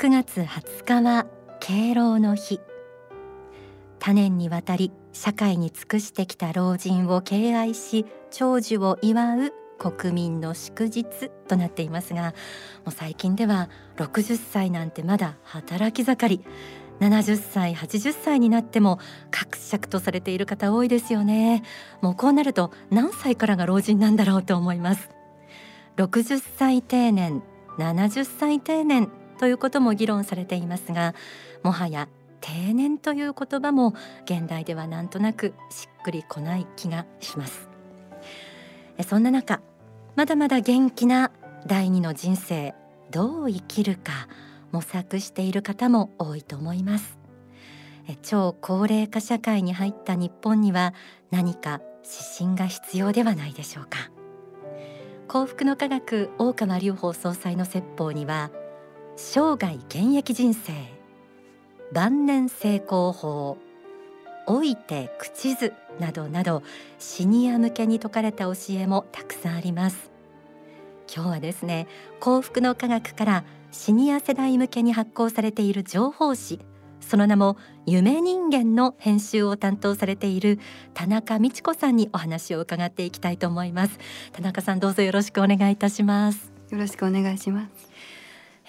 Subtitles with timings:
[0.00, 1.26] 9月20日は
[1.60, 2.58] 敬老の日。
[3.98, 11.04] 多年にわたり社会に尽くしてきた老人を敬愛し長寿を祝う国民の祝日
[11.48, 12.30] となっていますがも
[12.86, 13.68] う最近では
[13.98, 16.44] 60歳なんてまだ働き盛り。
[17.00, 21.62] 70歳80歳になっても格尺とされている方多いですよね。
[22.00, 25.10] もうこうなると何歳からが老人なんだろうと思います。
[25.98, 27.42] 60歳定年
[27.76, 31.14] 70歳定年ということも議論されていますが
[31.62, 32.10] もはや
[32.42, 33.94] 定年という言葉も
[34.26, 37.70] 現代ではなんとなくしっくりこない気がします。
[39.08, 39.62] そんな中
[40.14, 41.32] まだまだ元気な
[41.66, 42.74] 第二の人生
[43.10, 44.28] どう生きるか
[44.72, 47.18] 模索している方も多いと思います。
[48.22, 50.92] 超高齢化社会に入った日本には
[51.30, 54.10] 何か指針が必要ではないでしょうか。
[55.28, 58.50] 幸福の科学大川隆法総裁の説法には
[59.16, 60.72] 生涯現役人生。
[61.92, 63.58] 晩年成功法。
[64.46, 66.62] 老いて口図などなど
[66.98, 70.10] シニア向けに説かれた教えもたくさんあります。
[71.12, 71.86] 今日はですね
[72.20, 76.60] 幸福の科学からシニア世代向けに発行されている情報誌
[77.00, 80.60] その名も夢人間の編集を担当されている
[80.94, 83.98] 田中美智子さんにお話を伺っていきたいと思います。
[84.32, 86.52] 田中さんどうぞよろしくお願いいたします。
[86.70, 87.89] よろしくお願いします。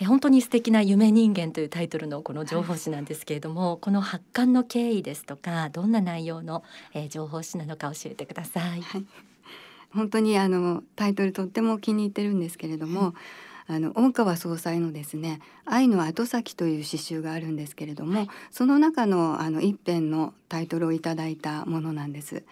[0.05, 6.63] 本当に素敵な夢人間というタイトルのこの情報誌なんですけれども、はい、この発刊の経緯ですとかどんな内容の、
[6.93, 8.81] えー、情報誌なのか教えてください。
[8.81, 9.05] はい、
[9.93, 13.13] 本当にあのタイトルとっても気に入ってるんですけれども、
[13.67, 22.43] あの大川総裁のですね「愛の後先」という詩集があるんですけれども、はい、その中のあの一編のタイトルをいただいたものなんです。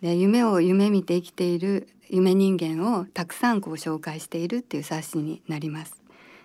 [0.00, 5.99] で夢を夢見て生きている夢人間をたくさんこう紹介しているっていう冊子になります。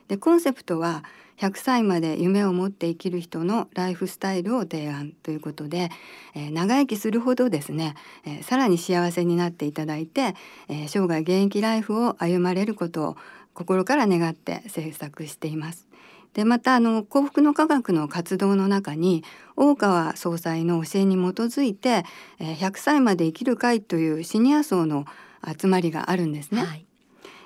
[0.08, 1.04] でコンセプトは
[1.38, 5.90] 100歳まで夢を持って生きる人のライフスタイルを提案ということで、
[6.34, 7.96] えー、長生きするほどですね、
[8.26, 10.36] えー、さらに幸せになっていただいて、
[10.70, 13.18] えー、生涯現役ライフを歩まれることを
[13.54, 15.88] 心から願って制作しています。
[16.34, 19.24] でまたあの幸福の科学の活動の中に
[19.56, 22.04] 大川総裁の教えに基づいて、
[22.40, 25.06] えー、100歳まで生きる会というシニア層の
[25.58, 26.64] 集まりがあるんですね。
[26.64, 26.86] はい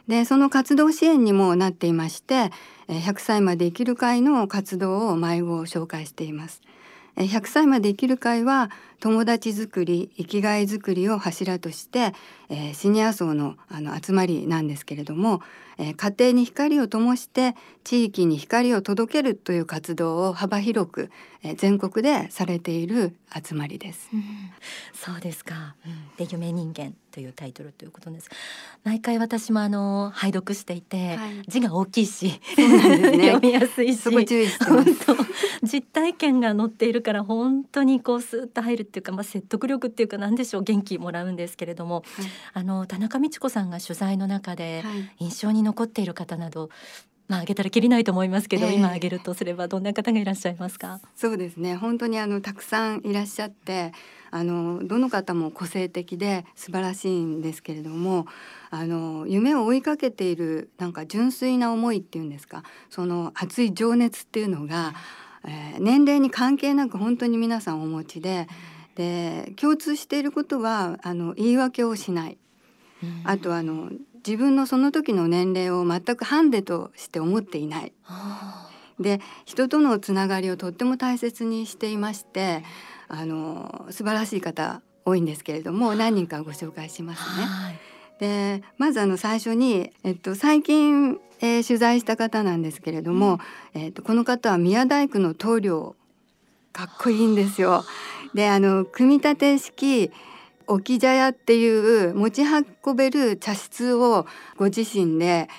[0.10, 2.52] でその活動支援にもなっていまして
[2.88, 6.62] 100歳まで生きる会の活動を迷子を紹介しています。
[7.16, 12.14] 100歳まで生きる会は友達づくり生きがいづくりを柱として、
[12.50, 15.42] えー、シニア層のあの集まりなんですけれども、
[15.78, 21.10] えー、家庭に光を灯して地域に光を届けるという活動を幅広く、
[21.42, 24.10] えー、全国でされている集まりです。
[24.14, 24.24] うん、
[24.94, 28.30] そうですか、うん、で夢人間というタイトルということです。
[28.84, 34.10] 毎回私もあの拝読していて、はい、字が大きいし、ね、 読みやすいし、
[35.64, 42.06] 実体験が載っているから本当にこうスーッと入るっていうか、まあ、説得力っていうか何でしょう元気もらうんですけれども、はい、
[42.54, 44.84] あの田中美智子さんが取材の中で
[45.20, 46.70] 印象に残っている方など、
[47.28, 51.00] まあ、挙げたらきりないと思いますけど、えー、今挙げるとすればどんな方がいらっしゃいますか？
[51.16, 51.76] そうですね。
[51.76, 53.94] 本当にあのたくさんいらっしゃって
[54.32, 58.28] あのどの方も個性的で素晴らしいんですけれども
[58.70, 64.94] あの夢を追いかけているなんか純粋な思いっていうんですかその熱い情熱っていうのが、
[65.46, 68.48] えー、年齢に関係なく本当に皆さんお持ちで。
[69.00, 72.38] で共通していることはあの言い訳をしない、
[73.24, 73.92] あとあの
[74.28, 77.94] 自分のその時の年齢を全くハンデとして思っていない。
[79.00, 82.66] で人とのつながりをとっても大切にしていまして
[83.08, 87.80] あの素晴らしい方多いんですけれども何人かご紹介しますね。
[88.20, 93.40] でまずあの最初に、えっと、最近、えー、取材した方なんですけれども、
[93.74, 95.96] うん、えっと、この方は宮大工の棟梁。
[96.74, 97.84] かっこいいんですよ。
[98.34, 100.12] であの組み立て式
[100.68, 104.28] 置き茶屋っていう持ち運べる茶室を
[104.58, 105.50] ご自身で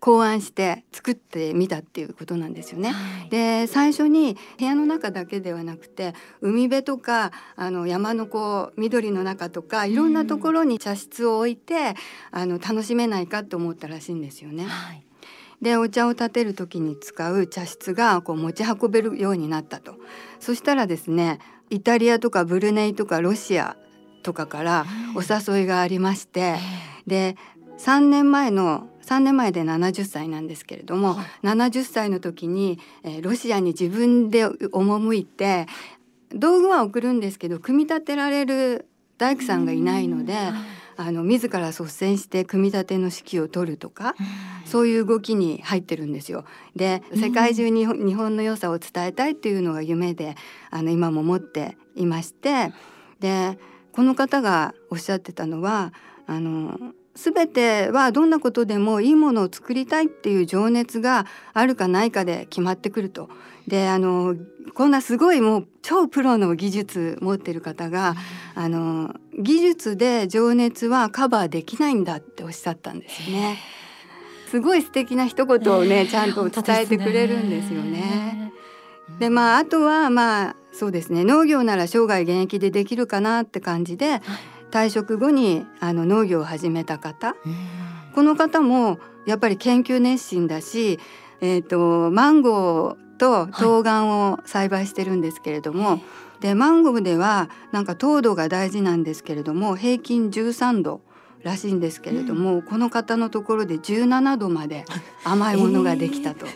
[0.00, 2.90] 考案して作ってみたっていうことなんですよね。
[2.90, 11.94] はい、で最初に部屋の中だけではなくて海辺とかあの山のこう緑の中とかいろんなところに茶室を置いて、
[12.30, 14.64] あの楽しめないかと思ったらしいんですよね。
[14.64, 15.02] はい
[15.62, 19.94] でお茶を立てる時に使う茶室がこう持ち運べるようになったと
[20.38, 21.38] そしたらですね
[21.70, 23.76] イタリアとかブルネイとかロシア
[24.22, 26.56] とかからお誘いがありまして、
[27.06, 27.36] で
[27.78, 35.66] 3年前の3年前で70歳なんですけれども、はい、70歳の時に、えー、ロシアに自分で赴いて
[36.30, 40.34] 道具は送るんですけど組み立てられる大工さんがいないので。
[40.96, 44.14] あの自ら率先して組み立ての指揮を取るとか、
[44.64, 46.44] そういう動きに入ってるんですよ。
[46.74, 50.36] で世界中に日本の良さを伝えたいっていうのが夢で
[50.70, 52.72] あの今も持っていまして
[53.20, 53.58] で
[53.92, 55.92] この方がおっしゃってたのは
[56.26, 56.78] あの
[57.16, 63.28] 全てはどんなことでもいいものを作りたいっていう情熱があるかないかで決まってくると。
[63.66, 64.36] であの
[64.74, 68.14] こんなすごいもう超プロの技術持ってる方が、
[68.54, 73.58] あの技術で情熱はカバーできないんだっておっしゃったんですよね。
[74.50, 78.52] すごい素敵な一言をね、ちゃんと伝えてくれるんですよね。
[79.18, 84.20] でまああとはまあそうですね農業なら生涯現役でできるかなって感じで、
[84.70, 87.36] 退職後にあの農業を始めた方、
[88.14, 90.98] この方もやっぱり研究熱心だし、
[91.40, 96.02] えーと、マンゴーと冬瓜を栽培してるんですけれども、はい、
[96.40, 101.00] でマンゴーではなんか糖度が大事なんですけれども平均13度
[101.42, 104.84] らしいんですけれども、うん、この方のところで17度まで
[105.24, 106.46] 甘いものができたと、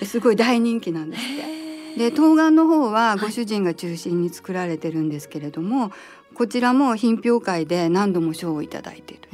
[0.00, 1.58] えー、すごい大人気なんですって。
[1.96, 5.90] で冬瓜の方はご主人が中心に作られてるんですけれども、
[6.38, 9.28] こちらも品評会で何度も賞をいただいている。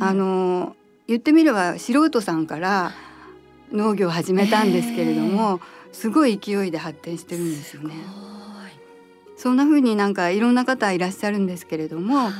[0.00, 0.76] あの
[1.06, 2.92] 言ってみれば素人さんから
[3.72, 5.60] 農業を始めたんですけれども、
[5.90, 7.94] すごい勢いで発展してるんですよね。
[9.38, 12.32] そんな風になんかいろんな方いらっしゃるんですけれども、はい、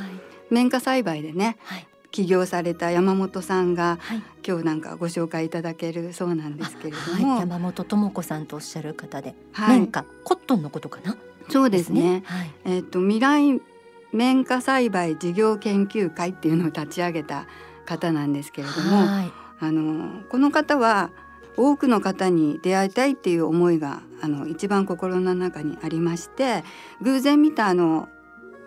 [0.51, 11.17] 綿花栽培でね、はい、起業された山本さんが、はい、今日なんかご紹介いただけるそうなんですけれども、山本智子さんとおっしゃる方で、綿花コットンのことかな？
[11.49, 12.25] そうですね。
[12.27, 12.55] すね。
[12.67, 13.63] えっ、と未来
[14.13, 17.47] 綿花栽培事業研究会っていうのを立ち上げた
[17.85, 19.07] 方なんですけれども、
[19.61, 21.11] あのこの方は
[21.57, 26.63] 多くの方に出会いたいっていう思いがあの一番心の中にありまして
[27.03, 28.09] 偶然見たあの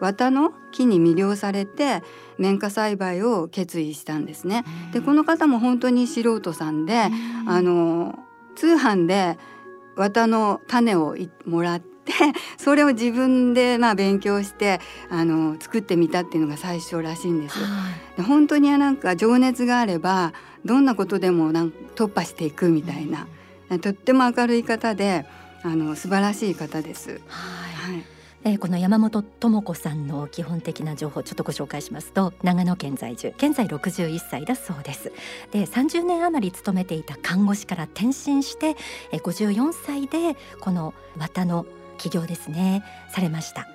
[0.02, 2.02] 綿の木に魅了されて
[2.38, 4.66] 綿花栽培を決意したんですね。
[4.92, 7.10] でこの方も本当に素人さんで
[7.48, 8.20] あの
[8.56, 9.38] 通販で
[9.96, 11.16] 綿の種を
[11.46, 11.80] もらっ
[12.12, 14.80] てそれを自分でまあ勉強して
[15.10, 17.60] あの作ってみたっていうのが最初らしいんです。
[17.60, 17.66] よ。
[18.18, 20.34] で本当になんか情熱があれば
[20.66, 23.28] どんなことでもなん突破していくみたいな、
[23.70, 25.26] うん、とっても明るい方で
[25.64, 27.22] あの素晴らしい方です。
[27.28, 28.06] はい、はい。
[28.44, 35.12] えー、この山本智子さんの基本的な情報ちょっとご紹介しますと長野県在住現在61歳だそうです。
[35.52, 38.76] で30年余り勤めていた看護師から転身して、
[39.12, 41.66] えー、54歳でこの綿の
[41.98, 42.84] 起業ですね。
[43.10, 43.68] されました。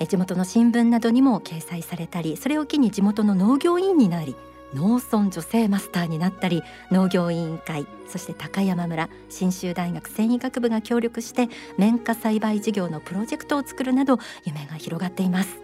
[0.00, 4.36] え地元の新聞などにも掲載されたりそれを機に地元の農業委員になり
[4.74, 11.48] 農村女性マスターになったり農業委員会そして高山村信州大学繊維学部が協力して
[11.78, 15.58] 綿花栽培事業のプロジェクトを作るなど夢が広がっています。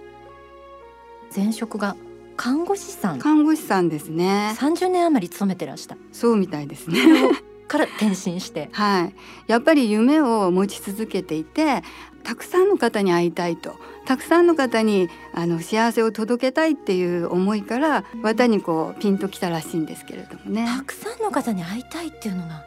[1.34, 1.96] 前職が
[2.36, 3.18] 看護師さん。
[3.18, 4.54] 看護師さんですね。
[4.56, 5.96] 30年余り勤めてらした。
[6.12, 6.98] そうみたいですね
[7.69, 8.69] から転身して。
[8.72, 9.14] はい。
[9.46, 11.82] やっぱり夢を持ち続けていて
[12.22, 13.76] たくさんの方に会いたいと。
[14.06, 20.66] たくさんの方にあの幸せを届けたいっていう思いから綿にこうピンときたらしいんですけれどもね。
[20.66, 22.64] たくさんの方に会いたいっていうのが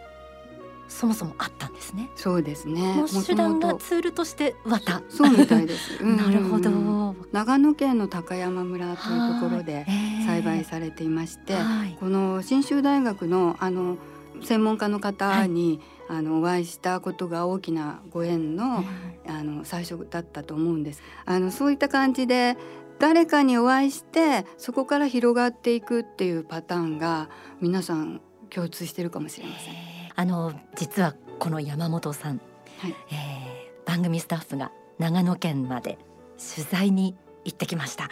[0.88, 2.10] そもそもあったんですね。
[2.16, 3.04] そうですね。
[3.26, 7.16] 手段がツールとして綿そうみたいです、 うん、なるほど。
[7.32, 9.86] 長野県の高山村というところで
[10.26, 11.56] 栽培されていまして、
[12.00, 13.98] この信州大学のあの
[14.44, 18.84] 専門家の方に、はい、あのお会いしたことが大きなご縁の,、
[19.28, 21.02] あの最初だったと思うんです。
[21.26, 22.58] あのそういった感じで
[23.00, 27.30] 誰かにお会いしてそこから広がっていくっていうパターンが
[27.62, 29.74] 皆さん共通してるかもしれません。
[30.16, 32.42] あの実はこの山本さん、
[32.80, 36.00] はい、えー、番組スタッフが長野県まで
[36.38, 37.16] 取材に
[37.46, 38.10] 行ってきました。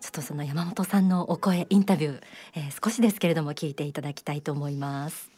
[0.00, 2.20] ちょっとその山本さんのお声インタビュー、
[2.56, 5.33] えー、少しですけれども聞いていただきたいと思います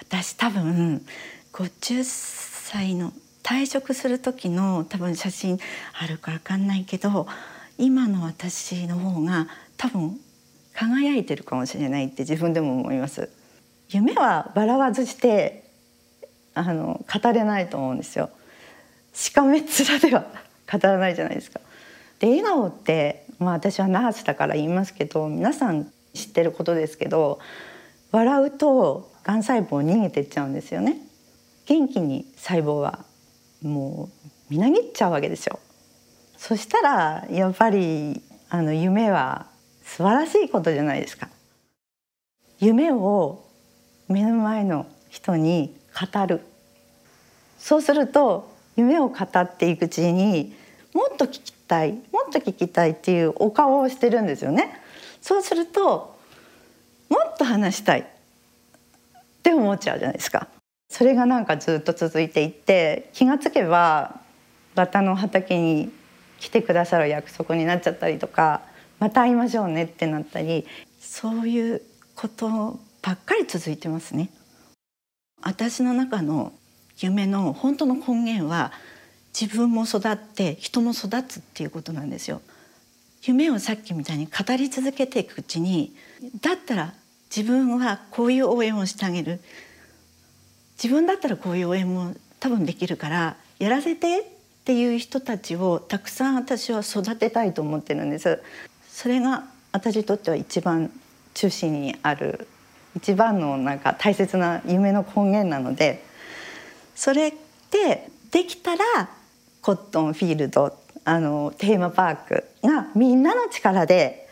[0.00, 1.04] 私多分
[1.52, 5.58] 50歳の退職する時の多分写真
[5.92, 7.26] あるか分かんないけど
[7.78, 10.18] 今の私の方が多分
[10.74, 13.28] 輝いてるかもしれないって自分でも思います。
[13.90, 15.64] 夢は笑わずして
[16.54, 18.30] あの語れないと思うんですよ。
[19.12, 20.26] しかめっ面では
[20.70, 21.60] 語らないじゃないですか。
[22.20, 27.40] で笑顔って、まあ、私はナースだから言いますけど皆さん知ってることですけど
[28.12, 30.96] 笑うとがん細胞逃げてっちゃうんですよね。
[31.66, 33.04] 元気に細胞は
[33.62, 35.58] もうみなぎっちゃうわけですよ。
[36.36, 39.46] そしたらやっぱりあの夢は
[39.84, 41.28] 素晴らしいことじゃないですか。
[42.58, 43.44] 夢を
[44.08, 46.40] 目の前の人に語る。
[47.58, 50.54] そうすると夢を語っていくうちに
[50.94, 51.98] もっと聞きたいも
[52.28, 54.80] っと聞きたいっていうお顔をしてるんですよね。
[55.20, 56.18] そうすると
[57.08, 58.06] もっと話したい。
[59.70, 60.48] 思っちゃうじゃないですか。
[60.88, 64.20] それがなんかずっと続いていって気がつけば
[64.74, 65.90] バタの畑に
[66.40, 68.62] 来てくださる約束になっちゃったりとか
[68.98, 70.66] また会いましょうねってなったり
[70.98, 71.82] そういう
[72.16, 74.30] ことばっかり続いてますね。
[75.42, 76.52] 私の中の
[76.98, 78.72] 夢の本当の根源は
[79.38, 82.42] 自分も育って人も育つっていうことなんですよ。
[83.22, 85.94] 夢をさっきみたいに語り続けていくうちに
[86.40, 86.94] だったら
[87.34, 89.40] 自分はこういう応援をしてあげる。
[90.82, 94.22] 自分だったらこういう応援も多分できるからやらせてっ
[94.64, 98.42] ていう人たちをたくさん私は育てたいと思ってるんです。
[98.88, 100.90] それが私にとっては一番
[101.34, 102.48] 中心にある
[102.96, 106.02] 一番のなんか大切な夢の根源なので
[106.96, 107.32] それっ
[107.70, 109.08] てできたら
[109.62, 114.28] コットンフィールドあのテーマパークがみんなの力で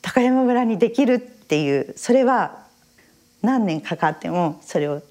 [0.00, 2.66] 高山村にできるっていうそれは
[3.42, 5.02] 何年かかってもそれを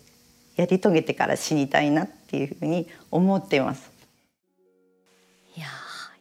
[0.56, 3.92] やり遂げてから死にたいなっていうふうに思っています。
[5.56, 5.68] いや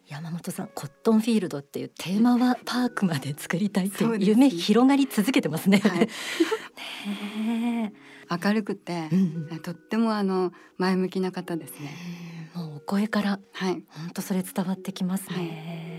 [0.09, 5.79] 山本さんコットンフィールドっていうテーマはパークまで作りたいっていう夢広がり続けてますね。
[5.79, 6.09] はい、
[7.47, 7.93] ね
[8.31, 11.97] 明るくて、うん、とってもあの前向きな方ですね。
[12.55, 15.37] もうお声から本当それ伝わってきますね。
[15.37, 15.94] はい、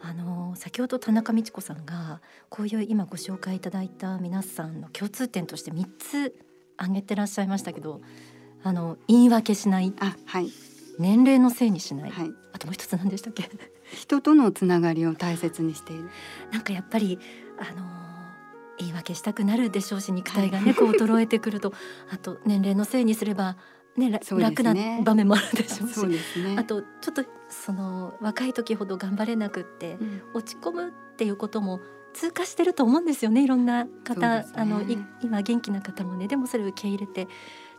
[0.00, 6.34] あの先ほど田中美智子さんがこういう今ご紹介いただいた皆さんの共通点として3つ
[6.76, 8.00] 挙げてらっしゃいましたけど
[8.62, 10.48] あの言い訳しないあ、はい、
[10.98, 13.50] 年齢のせいにしない、はい、あともう一つ何でしたっけ？
[13.92, 16.10] 人とのつながりを大切にしている。
[16.52, 17.18] なんかやっぱり
[17.58, 17.86] あの
[18.78, 21.72] 言い訳したくなるでしょうし肉体がね、こう衰えてくると
[22.12, 23.56] あと年齢のせいにすれば
[23.98, 24.20] ね、ね。
[24.38, 31.80] 楽な場面もあるでしょうし、ね、あとちょっとその若い時ほど頑張れなくって、うん、落ち込むっていうことも
[32.14, 34.82] 通過してると思うんですよねいろんな方、ね、あの
[35.22, 37.28] 今元気な方もねでもそれを受け入れて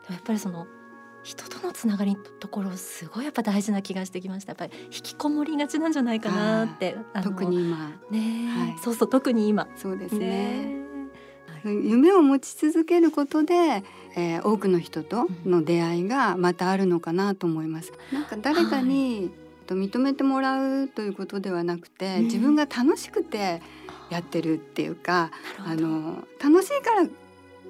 [0.10, 0.68] やっぱりその
[1.24, 4.52] 人とのつながりのところすごいやっぱ大事な気がしてきました。
[4.52, 7.92] やっぱり引きこもりがちなんじゃないかなって特に今。
[8.10, 9.68] ね、はい、そうそう特に今。
[9.76, 10.89] そうですね、ね、
[11.66, 13.84] 夢を持ち続けることで、
[14.16, 19.32] えー、多くの人との出会いがまたあるのかなと思います、うん、なんか誰かに、
[19.68, 23.62] と認めてもらうということではなくて、自分が楽しくて
[24.10, 25.30] やってるっていうか、
[25.64, 27.08] あの楽しいから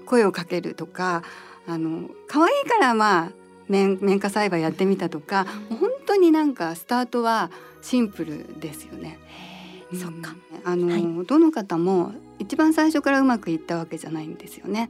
[0.06, 1.24] 声をかけるとか
[1.68, 3.32] あの可愛いからまあ
[3.68, 9.20] 綿綿花栽培やってみたとか、うん、本当になんかスタートはシンプルですよね。
[9.92, 10.36] うん、そっか。
[10.64, 14.90] あの、はい、どの方も一番最初からうまくいったわけじゃないんですよね。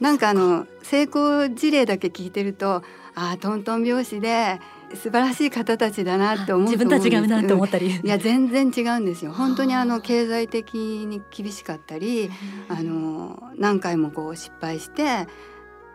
[0.00, 2.82] なんかあの成功事例だけ聞いてると
[3.14, 4.60] ああトントン拍子で
[4.94, 9.32] 素晴らしい方たちだなって思う自分たちがなって思ったり、いや全然違うんですよ。
[9.32, 12.30] 本当にあの経済的に厳しかったり
[12.68, 15.26] あの何回もこう失敗して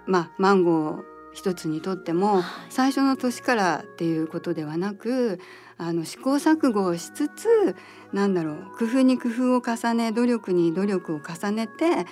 [0.06, 5.40] まあマンゴー一つにとっても最初の年からっていうことではなく
[5.78, 7.76] あの試行錯誤をしつつ
[8.14, 12.06] なんだろう工夫に工夫を重ね努力に努力を重ねて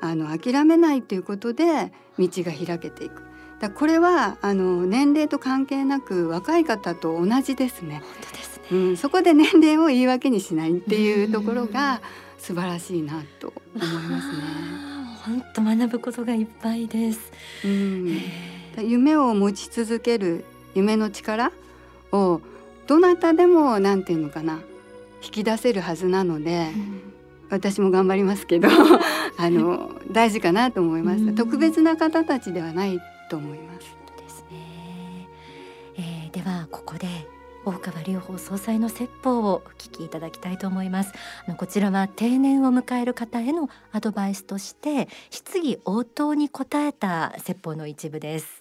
[0.00, 3.22] あの諦めないということで道が開けていく。
[3.58, 8.02] だこれはあの年齢と関係なく若い方と同じですね。
[8.04, 12.00] 本当ですね、うん、そこで年齢を言い訳にしないっていうところが
[12.38, 14.78] 素晴らしいなと思いますね。
[15.24, 17.32] 本当学ぶことがいっぱいです。
[17.64, 18.20] うん、
[18.82, 20.44] 夢を持ち続ける
[20.74, 21.52] 夢の力
[22.12, 22.40] を
[22.86, 24.60] どなたでもなんていうのかな
[25.22, 27.02] 引き出せるはずなので、うん、
[27.50, 28.68] 私も頑張りますけど
[29.38, 33.96] あの大事かなと思います、うん、特別な方たちではないと思います。
[34.16, 35.28] ですね、
[35.96, 37.06] えー、ではここで
[37.64, 41.12] 大川隆法総裁の説法をお聞きいただきたいと思います。
[41.46, 48.57] あのこちらは定年を迎える方へのアドバイスとして質疑応答に答えた説法の一部です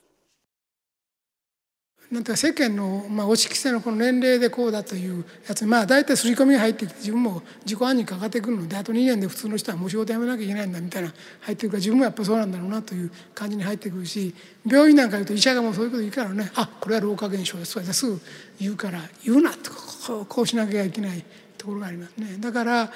[2.12, 14.34] なんて世間の、まあ、押し規制のこの年齢でこうだというやつまあ大体刷り込みが入ってきて自分も自己暗示にかかってくるのであと2年で普通の人はもう仕事辞めなきゃいけないんだみたいな入ってくるから自分もやっぱそうなんだろうなという感じに入ってくるし
[14.66, 18.22] 病院なんか言うと医者がもうそういうこと言うからねあこれは老化現象ですとかすぐ
[18.62, 21.26] 言うから言うなとこうこうしなきゃいけない
[21.58, 22.38] ところがありますね。
[22.40, 22.92] だから、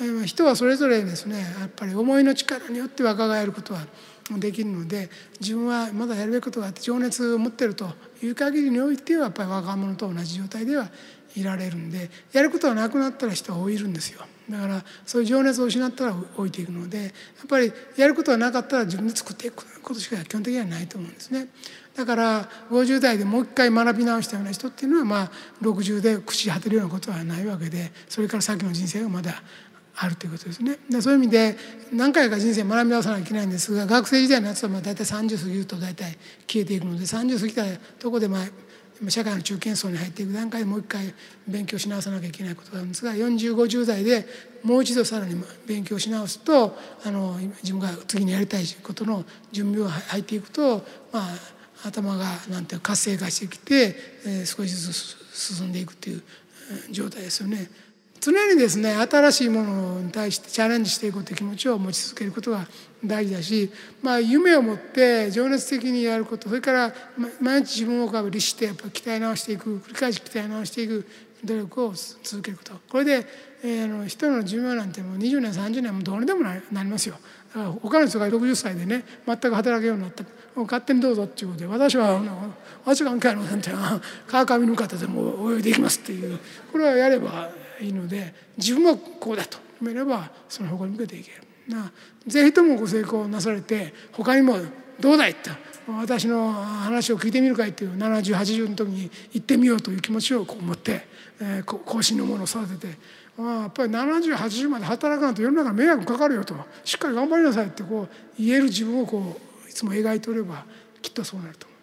[0.00, 3.86] えー、人はそれぞれですねやっぱり思いの力によって若返ることは
[4.38, 5.08] できるので
[5.40, 7.88] 自分はまだやるべきことがあって情熱を持ってると
[8.22, 10.88] いう限りにおいてはやっぱり若者と同じ状態では
[11.36, 17.10] いられるんでやることがなくなったら人は老いるんですよだからそういう情熱を失ったら老いていくのでやっ
[17.48, 21.48] ぱりやることがなかったら自分で作っていくことしか基本的にはないと思うんですね。
[21.96, 25.30] だから50代でもう一回学び直したような人っていうのはまあ
[25.62, 29.42] 60で口果てるようなことはないわけでそれから先の人生がまだ
[29.98, 30.78] あるということですね。
[31.00, 31.56] そういう意味で
[31.92, 37.64] 何回か人生学び直さなきゃいけないんですが学生時代のやつはまあ大体30過ぎると大体消えていくので30過ぎた
[37.98, 38.46] とこでまあ
[39.10, 41.14] 社会の中堅層に入っていく段階でもう一回
[41.46, 44.26] 勉強し直さなきゃいけないことがあるんですが4050代で
[44.62, 50.78] もう一度さらに勉強し直すとあの自分が次にやりたいことの準備を入っていくと、
[51.12, 51.26] まあ、
[51.84, 55.16] 頭がなんて活性化してきて、えー、少しずつ
[55.54, 56.22] 進んでいくという
[56.90, 57.68] 状態ですよね。
[58.20, 62.66] 常にですね新しいものに対してチャレンジしていこうという気持ちを持ち続けることが
[63.04, 63.70] 大事だし、
[64.02, 66.94] まあ、夢を持って情熱的にやることそれから
[67.40, 71.06] 毎日自分を律してやっぱ鍛え直していく繰り返し鍛え直していく
[71.44, 71.92] 努力を
[72.22, 72.72] 続けること。
[72.88, 73.26] これで、
[73.62, 77.16] えー、あの人の寿命なんてもう20年30年もどうにでもなりますよ。
[77.54, 80.24] だから他の人が60歳でね全く働けるようになった。
[80.56, 82.18] 勝手にどうぞっていうことで私は
[82.84, 83.70] 私関係あるなんて
[84.26, 86.38] 川上の方でも泳いでいきますっていう。
[86.72, 91.42] これはやればいいので自分はこうだと決めればその方向に向けていける。
[91.68, 91.90] な
[92.26, 94.56] ぜひともご成功なされて他にも
[95.00, 95.50] どうだいって
[95.88, 101.06] 私の話を聞いてみるかいっていう7080の時に行ってみようという気持ちをこう持って、
[101.40, 102.98] えー、後進のものを育てて、
[103.36, 106.54] まあ、やっぱり7080まで働かないと世の中迷惑かかるよと
[106.84, 110.64] しっかり頑張りなさいってこう言える自分をこういつも描いておれば
[111.02, 111.78] きっとそうなると思う。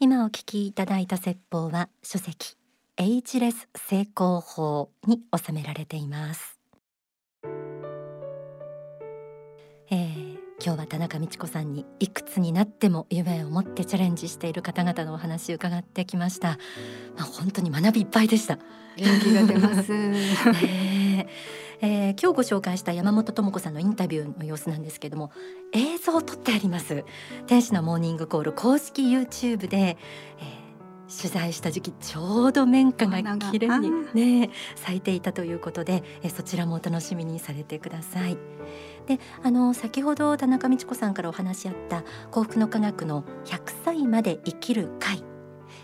[0.00, 2.56] 今お聞きいただいた説法は書籍
[2.96, 6.60] エイジレス成功法に収められています、
[9.90, 10.32] えー、
[10.62, 16.58] 今日は田中道子さんにいくつになっても夢を持ってチャレンジしている方々のお話を伺ってきました。
[17.16, 18.58] まあ、本当に学びいっぱいでした。
[18.96, 19.92] 元気が出ます。
[20.62, 21.26] ね
[21.80, 22.10] え。
[22.10, 25.32] ー、今日ご紹介した山本智子さんのインタビューの様子なんですけれども
[25.72, 27.04] 映像を撮ってあります。
[27.46, 29.96] 天使のモーニングコール公式 YouTube で、
[30.38, 30.69] えー
[31.10, 38.38] 取材した時期ちょうど綿花が綺麗にね咲いていたということでえそちらもお楽しみにされてください。
[39.06, 45.24] であの先ほど田中道子さんからお話しあった幸福の科学の100歳まで生きる会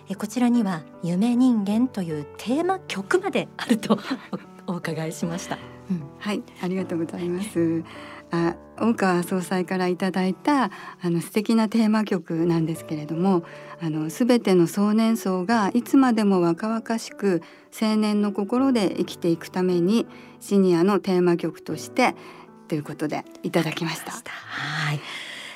[0.08, 3.98] えこちらには夢人間というテーマ曲まであると
[4.66, 5.58] お伺いしました。
[5.90, 7.82] うん、はいありがとうございます。
[8.30, 10.70] あ大川総裁からいただいたあ
[11.04, 13.44] の素敵なテーマ曲なんですけれども
[13.80, 17.42] あの全ての壮年層がいつまでも若々しく
[17.78, 20.06] 青年の心で生きていくために
[20.40, 22.14] シニアのテーマ曲として
[22.68, 24.10] ということでいただきました。
[24.10, 25.00] はい。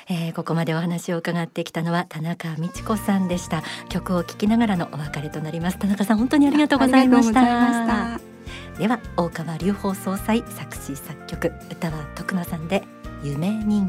[0.09, 3.63] えー、ここまでお話を伺ってきたのは田中美智子さんでした。
[3.89, 5.77] 曲を聴きながらのお別れとなります。
[5.77, 8.30] 田中さん本当にありがとうございました
[8.81, 12.83] では大川隆法総裁作詞作曲歌は徳間さんで
[13.21, 13.87] 夢人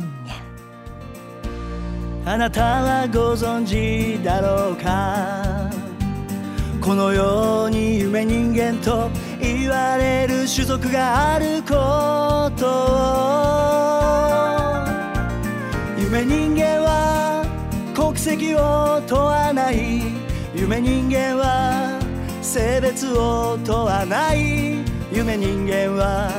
[2.24, 2.30] 間。
[2.30, 5.70] あなたはご存知だろうか？
[6.82, 9.08] この世に夢人間と
[9.40, 13.62] 言われる種族があることを。
[15.98, 17.46] 夢人間は
[17.94, 20.02] 国籍を問わない。
[20.54, 21.91] 夢人間は
[22.52, 26.30] 性別を問わない夢人間は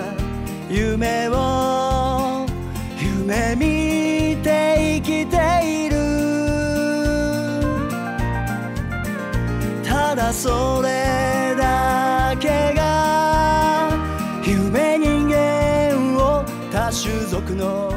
[0.69, 2.45] 夢を
[3.01, 5.95] 夢見て生きている。
[9.83, 13.89] ただそれだけが
[14.45, 17.91] 夢人間を多種族の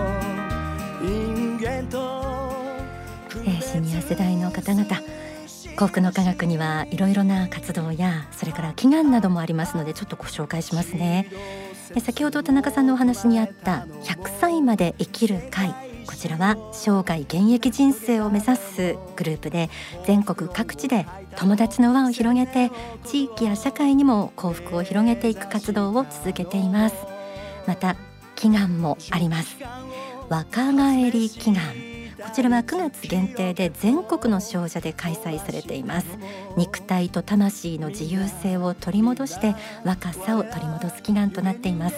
[1.03, 2.51] 人間と、
[3.45, 5.16] えー、シニア世代の方々
[5.77, 11.31] 幸福の科学にはいろいろな活動やそれから祈願などもありますのでちょっとご紹介しますね。
[12.01, 15.75] 先ほど田中さんのお話にあった100歳まで生きる会
[16.07, 19.69] こちらは生涯現役人生を目指すグループで
[20.05, 22.71] 全国各地で友達の輪を広げて
[23.05, 26.97] 地域や社会にも幸福を広げていく活動を続けています。
[27.67, 27.97] また
[28.35, 29.57] 祈願もあります。
[30.29, 31.86] 若返り祈願。
[32.27, 36.07] こちらは9月限定で全国の少女で開催されています。
[36.57, 41.97] 肉体と魂の自由性を取り戻して若さを取り戻す祈願となっています。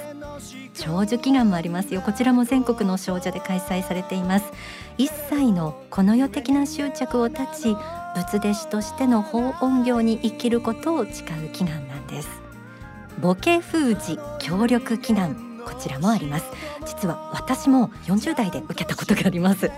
[0.75, 2.03] 長寿祈願もありますよ。
[2.03, 4.53] こちらも全国の少女で開催されています。
[4.99, 7.75] 一切のこの世的な執着を断ち
[8.15, 12.29] 仏弟子としての法音業に生きることを誓う祈願なんです。
[13.19, 15.48] ボケ封じ協力祈願。
[15.69, 16.47] こちらもあります。
[16.87, 19.71] 実は私も40代で受けたことがあります。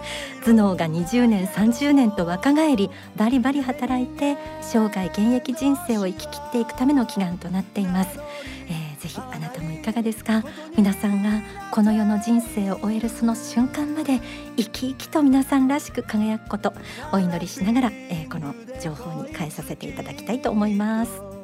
[0.45, 8.21] 頭脳が20年30年と若返りバリバリ働いて生涯現役人生を生き切っていくための祈願となっています、
[8.69, 10.45] えー、ぜひあなたもいかがですか？
[10.77, 14.21] 皆さんがこの世の人生を終えるその瞬間まで
[14.57, 16.73] 生き生きと皆さんらしく輝くこと
[17.13, 21.40] お祈りしながら、えー、この情報に変えさせていただきたいと思います。